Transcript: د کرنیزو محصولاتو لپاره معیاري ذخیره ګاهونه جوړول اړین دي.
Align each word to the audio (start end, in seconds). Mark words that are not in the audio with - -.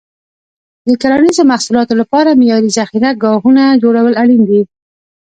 د 0.87 0.89
کرنیزو 1.01 1.43
محصولاتو 1.51 1.93
لپاره 2.01 2.37
معیاري 2.39 2.69
ذخیره 2.77 3.11
ګاهونه 3.23 3.63
جوړول 3.83 4.13
اړین 4.21 4.41
دي. 4.49 4.61